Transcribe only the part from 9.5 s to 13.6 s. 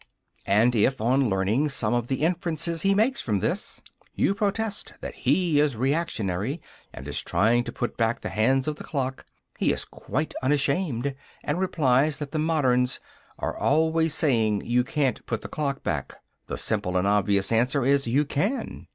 he is quite unashamed, and replies that the moderns "are